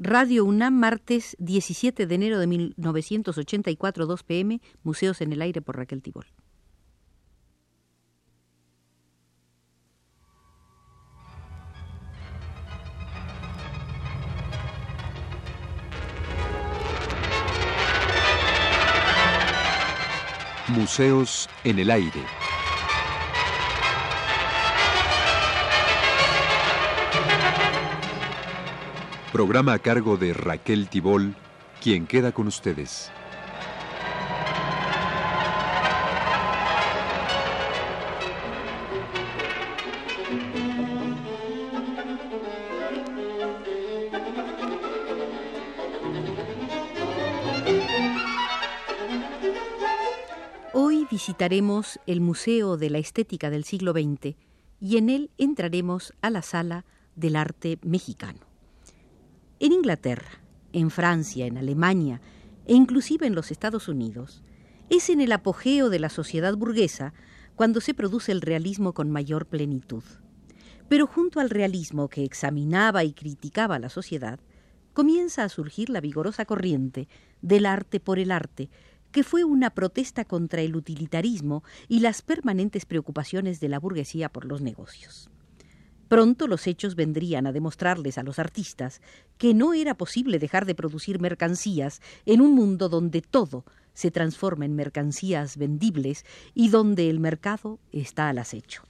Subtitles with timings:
[0.00, 5.76] Radio UNAM, martes 17 de enero de 1984, 2 pm, Museos en el Aire por
[5.76, 6.26] Raquel Tibol.
[20.68, 22.47] Museos en el Aire.
[29.32, 31.34] Programa a cargo de Raquel Tibol,
[31.82, 33.12] quien queda con ustedes.
[50.72, 54.36] Hoy visitaremos el Museo de la Estética del siglo XX
[54.80, 58.48] y en él entraremos a la Sala del Arte Mexicano.
[59.60, 60.40] En Inglaterra,
[60.72, 62.20] en Francia, en Alemania
[62.66, 64.44] e inclusive en los Estados Unidos,
[64.88, 67.12] es en el apogeo de la sociedad burguesa
[67.56, 70.04] cuando se produce el realismo con mayor plenitud.
[70.88, 74.38] Pero junto al realismo que examinaba y criticaba la sociedad,
[74.92, 77.08] comienza a surgir la vigorosa corriente
[77.42, 78.70] del arte por el arte,
[79.10, 84.44] que fue una protesta contra el utilitarismo y las permanentes preocupaciones de la burguesía por
[84.44, 85.30] los negocios.
[86.08, 89.02] Pronto los hechos vendrían a demostrarles a los artistas
[89.36, 94.64] que no era posible dejar de producir mercancías en un mundo donde todo se transforma
[94.64, 98.84] en mercancías vendibles y donde el mercado está al acecho.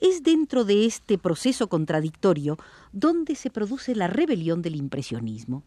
[0.00, 2.58] Es dentro de este proceso contradictorio
[2.92, 5.64] donde se produce la rebelión del impresionismo.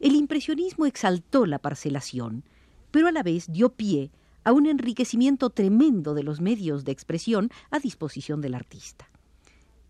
[0.00, 2.44] El impresionismo exaltó la parcelación,
[2.90, 4.10] pero a la vez dio pie
[4.44, 9.08] a un enriquecimiento tremendo de los medios de expresión a disposición del artista.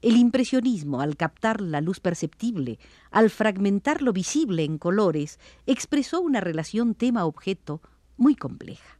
[0.03, 2.79] El impresionismo, al captar la luz perceptible,
[3.11, 7.83] al fragmentar lo visible en colores, expresó una relación tema-objeto
[8.17, 8.99] muy compleja.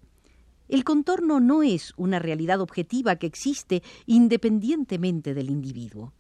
[0.69, 6.13] El contorno no es una realidad objetiva que existe independientemente del individuo.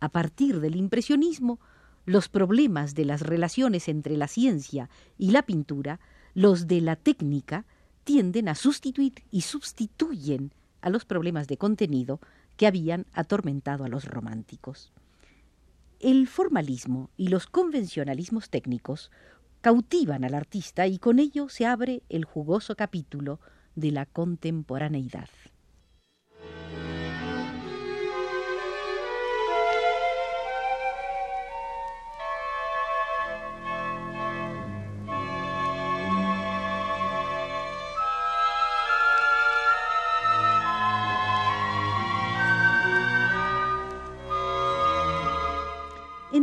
[0.00, 1.60] A partir del impresionismo,
[2.06, 6.00] los problemas de las relaciones entre la ciencia y la pintura,
[6.32, 7.66] los de la técnica,
[8.04, 12.20] tienden a sustituir y sustituyen a los problemas de contenido
[12.62, 14.92] que habían atormentado a los románticos.
[15.98, 19.10] El formalismo y los convencionalismos técnicos
[19.62, 23.40] cautivan al artista y con ello se abre el jugoso capítulo
[23.74, 25.28] de la contemporaneidad.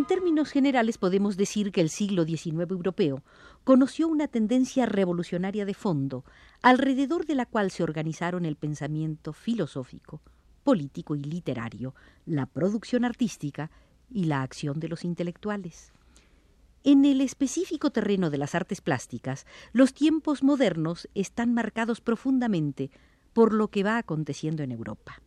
[0.09, 3.21] Términos generales podemos decir que el siglo XIX europeo
[3.63, 6.25] conoció una tendencia revolucionaria de fondo,
[6.63, 10.23] alrededor de la cual se organizaron el pensamiento filosófico,
[10.63, 11.93] político y literario,
[12.25, 13.69] la producción artística
[14.09, 15.93] y la acción de los intelectuales.
[16.83, 22.89] En el específico terreno de las artes plásticas, los tiempos modernos están marcados profundamente
[23.31, 25.21] por lo que va aconteciendo en Europa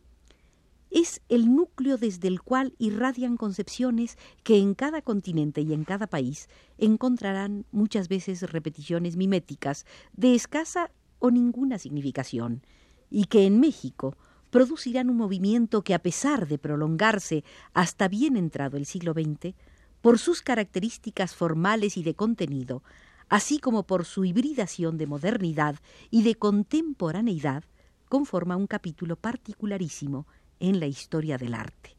[0.93, 6.05] es el núcleo desde el cual irradian concepciones que en cada continente y en cada
[6.05, 12.61] país encontrarán muchas veces repeticiones miméticas de escasa o ninguna significación,
[13.09, 14.15] y que en México
[14.51, 17.43] producirán un movimiento que a pesar de prolongarse
[17.73, 19.55] hasta bien entrado el siglo XX,
[20.01, 22.83] por sus características formales y de contenido,
[23.29, 25.77] así como por su hibridación de modernidad
[26.11, 27.63] y de contemporaneidad,
[28.09, 30.27] conforma un capítulo particularísimo
[30.63, 31.97] en la historia del arte.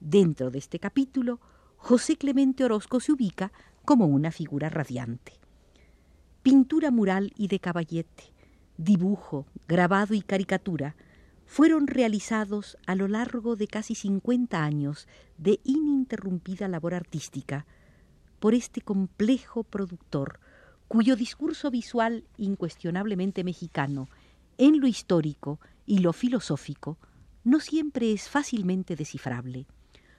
[0.00, 1.40] Dentro de este capítulo,
[1.76, 3.52] José Clemente Orozco se ubica
[3.84, 5.34] como una figura radiante.
[6.42, 8.32] Pintura mural y de caballete,
[8.78, 10.96] dibujo, grabado y caricatura
[11.44, 17.66] fueron realizados a lo largo de casi 50 años de ininterrumpida labor artística
[18.40, 20.40] por este complejo productor
[20.86, 24.08] cuyo discurso visual incuestionablemente mexicano
[24.56, 26.96] en lo histórico y lo filosófico
[27.48, 29.66] no siempre es fácilmente descifrable.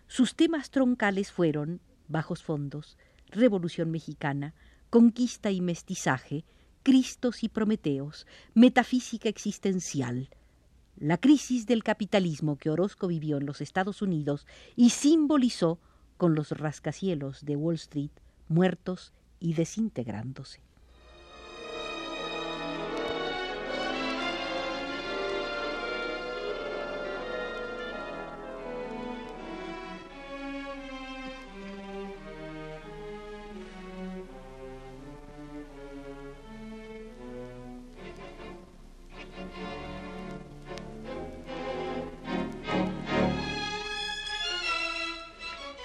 [0.08, 2.98] Sus temas troncales fueron bajos fondos,
[3.28, 4.56] Revolución Mexicana,
[4.90, 6.44] conquista y mestizaje,
[6.82, 10.32] Cristos y Prometeos, metafísica existencial,
[10.98, 15.80] la crisis del capitalismo que Orozco vivió en los Estados Unidos y simbolizó
[16.18, 18.12] con los rascacielos de Wall Street
[18.48, 20.62] muertos y desintegrándose.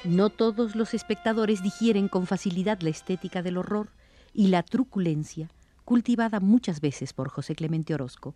[0.05, 3.89] No todos los espectadores digieren con facilidad la estética del horror
[4.35, 5.49] y la truculencia,
[5.87, 8.35] cultivada muchas veces por José Clemente Orozco,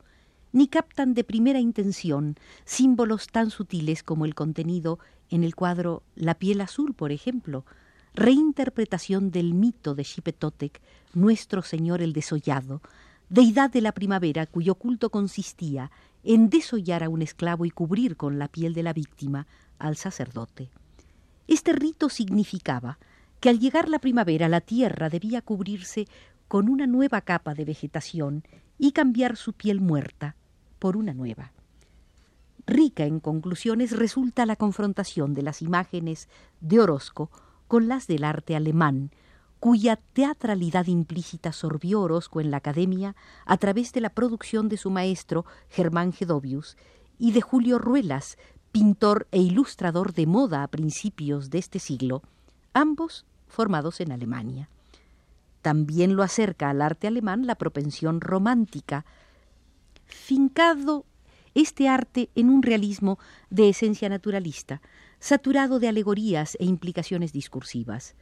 [0.51, 4.99] ni captan de primera intención símbolos tan sutiles como el contenido
[5.29, 7.67] en el cuadro La piel azul, por ejemplo,
[8.15, 10.81] reinterpretación del mito de Xipetotec,
[11.13, 12.81] Nuestro Señor el Desollado,
[13.29, 15.91] deidad de la primavera cuyo culto consistía
[16.25, 19.47] en desollar a un esclavo y cubrir con la piel de la víctima
[19.79, 20.71] al sacerdote.
[21.49, 22.99] Este rito significaba
[23.41, 26.07] que al llegar la primavera la tierra debía cubrirse
[26.47, 28.45] con una nueva capa de vegetación
[28.79, 30.37] y cambiar su piel muerta
[30.79, 31.53] por una nueva.
[32.67, 36.29] Rica en conclusiones resulta la confrontación de las imágenes
[36.61, 37.31] de Orozco
[37.67, 39.11] con las del arte alemán,
[39.59, 43.17] cuya teatralidad implícita sorbió Orozco en la academia
[43.47, 46.77] a través de la producción de su maestro Germán Gedovius
[47.19, 48.37] y de Julio Ruelas,
[48.79, 52.23] pintor e ilustrador de moda a principios de este siglo,
[52.73, 54.69] ambos formados en Alemania.
[55.63, 59.05] También lo acerca al arte alemán la propensión romántica,
[60.07, 61.05] fincado
[61.57, 63.19] este arte en un realismo
[63.51, 64.81] de esencia naturalista,
[65.19, 68.15] saturado de alegorías e implicaciones discursivas.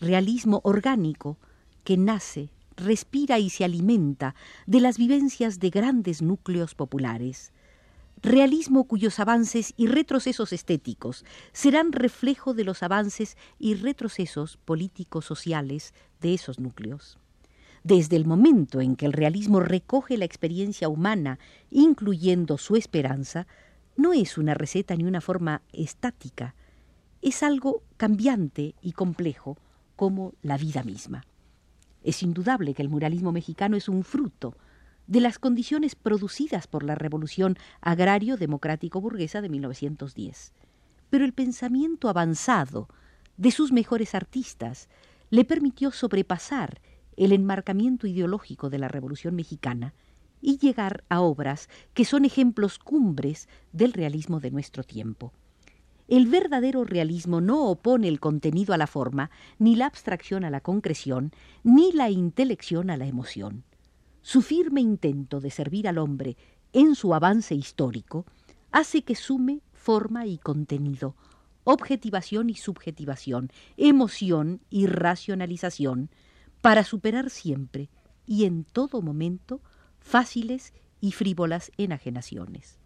[0.00, 1.36] Realismo orgánico
[1.84, 7.52] que nace, respira y se alimenta de las vivencias de grandes núcleos populares.
[8.22, 15.94] Realismo cuyos avances y retrocesos estéticos serán reflejo de los avances y retrocesos políticos sociales
[16.20, 17.18] de esos núcleos.
[17.82, 21.38] Desde el momento en que el realismo recoge la experiencia humana,
[21.70, 23.46] incluyendo su esperanza,
[23.96, 26.54] no es una receta ni una forma estática,
[27.22, 29.56] es algo cambiante y complejo
[29.96, 31.24] como la vida misma.
[32.02, 34.56] Es indudable que el muralismo mexicano es un fruto
[35.10, 40.52] de las condiciones producidas por la revolución agrario-democrático-burguesa de 1910.
[41.10, 42.88] Pero el pensamiento avanzado
[43.36, 44.88] de sus mejores artistas
[45.28, 46.80] le permitió sobrepasar
[47.16, 49.94] el enmarcamiento ideológico de la Revolución mexicana
[50.40, 55.32] y llegar a obras que son ejemplos cumbres del realismo de nuestro tiempo.
[56.06, 60.60] El verdadero realismo no opone el contenido a la forma, ni la abstracción a la
[60.60, 61.32] concreción,
[61.64, 63.64] ni la intelección a la emoción.
[64.22, 66.36] Su firme intento de servir al hombre
[66.72, 68.26] en su avance histórico
[68.70, 71.16] hace que sume forma y contenido,
[71.64, 76.10] objetivación y subjetivación, emoción y racionalización,
[76.60, 77.88] para superar siempre
[78.26, 79.62] y en todo momento
[79.98, 82.79] fáciles y frívolas enajenaciones.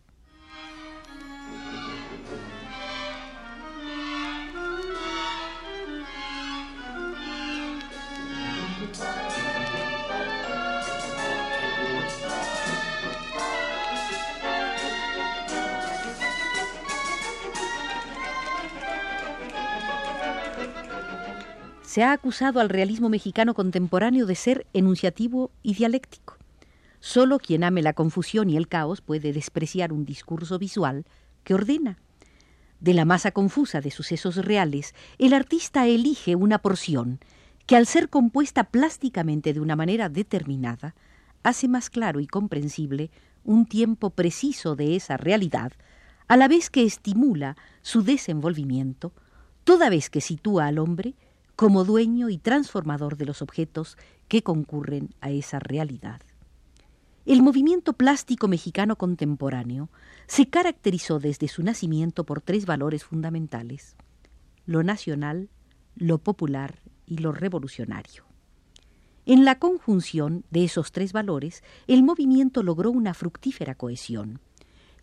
[21.95, 26.37] Se ha acusado al realismo mexicano contemporáneo de ser enunciativo y dialéctico.
[26.99, 31.05] Solo quien ame la confusión y el caos puede despreciar un discurso visual
[31.45, 31.99] que ordena.
[32.81, 37.21] De la masa confusa de sucesos reales, el artista elige una porción
[37.65, 40.97] que, al ser compuesta plásticamente de una manera determinada,
[41.45, 43.13] hace más claro y comprensible
[43.45, 45.71] un tiempo preciso de esa realidad,
[46.27, 49.13] a la vez que estimula su desenvolvimiento,
[49.63, 51.15] toda vez que sitúa al hombre
[51.57, 53.97] como dueño y transformador de los objetos
[54.29, 56.21] que concurren a esa realidad.
[57.27, 59.89] El movimiento plástico mexicano contemporáneo
[60.27, 63.97] se caracterizó desde su nacimiento por tres valores fundamentales,
[64.67, 65.49] lo nacional,
[65.97, 68.25] lo popular y lo revolucionario.
[69.27, 74.41] En la conjunción de esos tres valores, el movimiento logró una fructífera cohesión.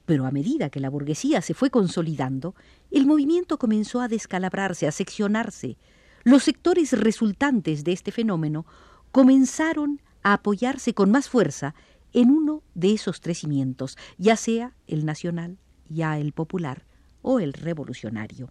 [0.06, 2.54] Pero a medida que la burguesía se fue consolidando,
[2.92, 5.78] el movimiento comenzó a descalabrarse, a seccionarse,
[6.24, 8.66] los sectores resultantes de este fenómeno
[9.12, 11.74] comenzaron a apoyarse con más fuerza
[12.14, 15.58] en uno de esos tres cimientos, ya sea el nacional,
[15.90, 16.86] ya el popular
[17.22, 18.50] o el revolucionario.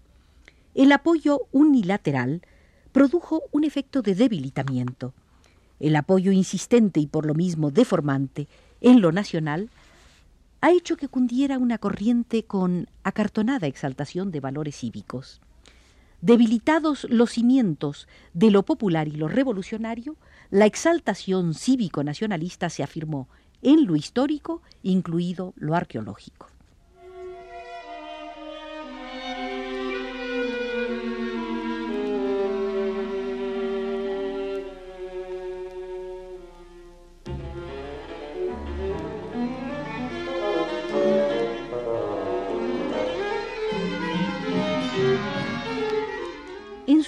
[0.75, 2.43] El apoyo unilateral
[2.93, 5.15] produjo un efecto de debilitamiento.
[5.79, 8.49] El apoyo insistente y por lo mismo deformante
[8.81, 9.71] en lo nacional
[10.61, 15.41] ha hecho que cundiera una corriente con acartonada exaltación de valores cívicos.
[16.23, 20.17] Debilitados los cimientos de lo popular y lo revolucionario,
[20.51, 23.29] la exaltación cívico-nacionalista se afirmó
[23.63, 26.49] en lo histórico, incluido lo arqueológico.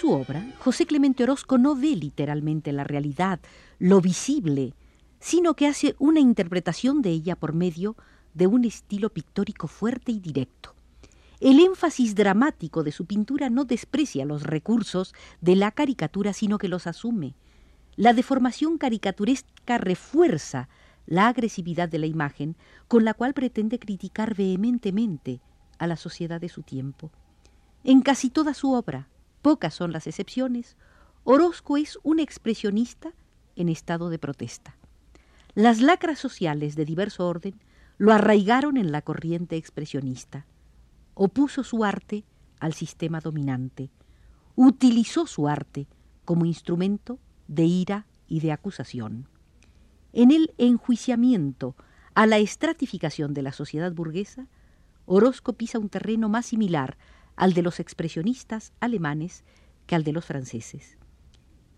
[0.02, 3.38] Su obra, José Clemente Orozco no ve literalmente la realidad,
[3.78, 4.74] lo visible,
[5.20, 7.94] sino que hace una interpretación de ella por medio
[8.34, 10.74] de un estilo pictórico fuerte y directo.
[11.38, 16.66] El énfasis dramático de su pintura no desprecia los recursos de la caricatura, sino que
[16.66, 17.36] los asume.
[17.94, 20.68] La deformación caricaturesca refuerza
[21.06, 22.56] la agresividad de la imagen
[22.88, 25.40] con la cual pretende criticar vehementemente
[25.78, 27.12] a la sociedad de su tiempo.
[27.84, 29.08] En casi toda su obra,
[29.42, 30.76] pocas son las excepciones,
[31.24, 33.12] Orozco es un expresionista
[33.56, 34.76] en estado de protesta.
[35.54, 37.60] Las lacras sociales de diverso orden
[37.98, 40.46] lo arraigaron en la corriente expresionista.
[41.14, 42.24] Opuso su arte
[42.58, 43.90] al sistema dominante.
[44.56, 45.86] Utilizó su arte
[46.24, 47.18] como instrumento
[47.48, 49.28] de ira y de acusación.
[50.12, 51.76] En el enjuiciamiento
[52.14, 54.48] a la estratificación de la sociedad burguesa,
[55.06, 56.96] Orozco pisa un terreno más similar
[57.36, 59.44] al de los expresionistas alemanes
[59.86, 60.98] que al de los franceses.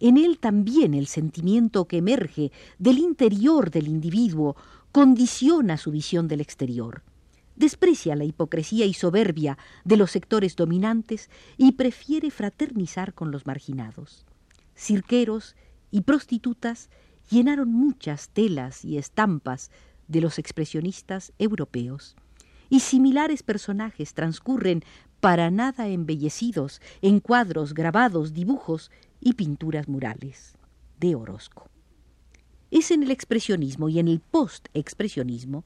[0.01, 4.57] En él también el sentimiento que emerge del interior del individuo
[4.93, 7.03] condiciona su visión del exterior.
[7.57, 14.27] Desprecia la hipocresía y soberbia de los sectores dominantes y prefiere fraternizar con los marginados.
[14.77, 15.55] Cirqueros
[15.91, 16.91] y prostitutas
[17.31, 19.71] llenaron muchas telas y estampas
[20.09, 22.17] de los expresionistas europeos,
[22.69, 24.83] y similares personajes transcurren
[25.21, 28.91] para nada embellecidos en cuadros, grabados, dibujos
[29.21, 30.55] y pinturas murales
[31.01, 31.69] de Orozco.
[32.71, 35.65] Es en el expresionismo y en el post-expresionismo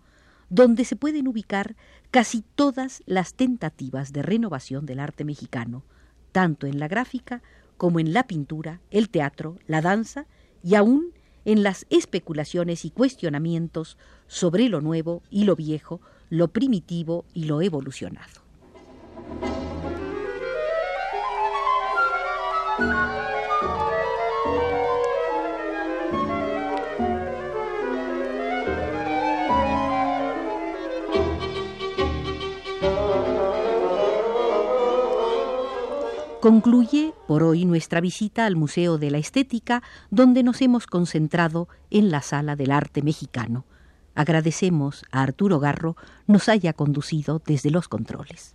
[0.51, 1.77] donde se pueden ubicar
[2.11, 5.85] casi todas las tentativas de renovación del arte mexicano,
[6.33, 7.43] tanto en la gráfica
[7.77, 10.27] como en la pintura, el teatro, la danza
[10.63, 11.13] y aún
[11.45, 17.63] en las especulaciones y cuestionamientos sobre lo nuevo y lo viejo, lo primitivo y lo
[17.63, 18.48] evolucionado.
[36.49, 42.11] Concluye por hoy nuestra visita al Museo de la Estética, donde nos hemos concentrado en
[42.11, 43.67] la Sala del Arte Mexicano.
[44.15, 45.95] Agradecemos a Arturo Garro
[46.27, 48.55] nos haya conducido desde los controles.